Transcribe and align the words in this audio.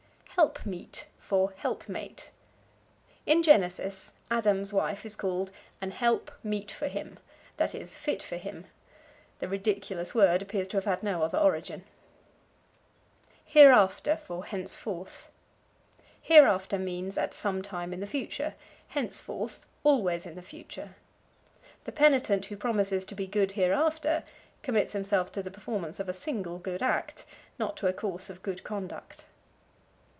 Helpmeet 0.37 1.05
for 1.19 1.51
Helpmate. 1.57 2.31
In 3.27 3.43
Genesis 3.43 4.13
Adam's 4.31 4.73
wife 4.73 5.05
is 5.05 5.15
called 5.15 5.51
"an 5.79 5.91
help 5.91 6.31
meet 6.41 6.71
for 6.71 6.87
him," 6.87 7.19
that 7.57 7.75
is, 7.75 7.95
fit 7.95 8.23
for 8.23 8.37
him. 8.37 8.65
The 9.37 9.47
ridiculous 9.47 10.15
word 10.15 10.41
appears 10.41 10.67
to 10.69 10.77
have 10.77 10.85
had 10.85 11.03
no 11.03 11.21
other 11.21 11.37
origin. 11.37 11.83
Hereafter 13.45 14.17
for 14.17 14.45
Henceforth. 14.45 15.29
Hereafter 16.19 16.79
means 16.79 17.19
at 17.19 17.35
some 17.35 17.61
time 17.61 17.93
in 17.93 17.99
the 17.99 18.07
future; 18.07 18.55
henceforth, 18.87 19.67
always 19.83 20.25
in 20.25 20.33
the 20.33 20.41
future. 20.41 20.95
The 21.83 21.91
penitent 21.91 22.47
who 22.47 22.57
promises 22.57 23.05
to 23.05 23.13
be 23.15 23.27
good 23.27 23.51
hereafter 23.51 24.23
commits 24.63 24.93
himself 24.93 25.31
to 25.33 25.43
the 25.43 25.51
performance 25.51 25.99
of 25.99 26.09
a 26.09 26.13
single 26.15 26.57
good 26.57 26.81
act, 26.81 27.27
not 27.59 27.77
to 27.77 27.87
a 27.87 27.93
course 27.93 28.27
of 28.31 28.41
good 28.41 28.63
conduct. 28.63 29.25